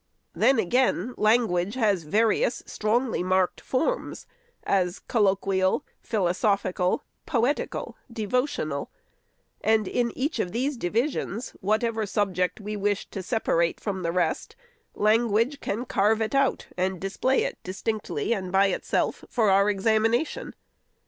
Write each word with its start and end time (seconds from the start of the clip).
Then, 0.33 0.57
again, 0.57 1.13
language 1.15 1.75
has 1.75 2.05
534 2.05 2.09
THE 2.09 2.09
SECRETARY'S 2.09 2.21
various, 2.21 2.63
strongly 2.73 3.21
marked 3.23 3.61
forms, 3.61 4.25
as 4.63 4.97
colloquial, 5.07 5.85
philo 6.01 6.31
sophical, 6.31 7.01
poetical, 7.27 7.95
devotional; 8.11 8.89
and 9.63 9.87
in 9.87 10.09
each 10.17 10.39
of 10.39 10.53
these 10.53 10.75
divisions, 10.75 11.49
whatever 11.61 12.07
subject 12.07 12.59
we 12.59 12.75
wish 12.75 13.11
to 13.11 13.21
separate 13.21 13.79
from 13.79 14.01
the 14.01 14.11
rest, 14.11 14.55
language 14.95 15.59
can 15.59 15.85
carve 15.85 16.19
it 16.19 16.33
out, 16.33 16.65
and 16.75 16.99
display 16.99 17.43
it 17.43 17.59
distinctly 17.61 18.33
and 18.33 18.51
by 18.51 18.69
itself, 18.69 19.23
for 19.29 19.51
our 19.51 19.69
examination. 19.69 20.55